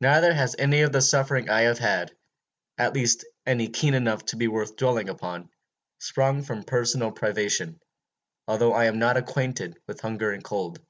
Neither 0.00 0.34
has 0.34 0.56
any 0.58 0.80
of 0.80 0.90
the 0.90 1.00
suffering 1.00 1.48
I 1.48 1.60
have 1.60 1.78
had 1.78 2.10
at 2.76 2.92
least 2.92 3.24
any 3.46 3.68
keen 3.68 3.94
enough 3.94 4.24
to 4.24 4.36
be 4.36 4.48
worth 4.48 4.74
dwelling 4.74 5.08
upon 5.08 5.48
sprung 6.00 6.42
from 6.42 6.64
personal 6.64 7.12
privation, 7.12 7.80
although 8.48 8.72
I 8.72 8.86
am 8.86 8.98
not 8.98 9.16
unacquainted 9.16 9.78
with 9.86 10.00
hunger 10.00 10.32
and 10.32 10.42
cold. 10.42 10.80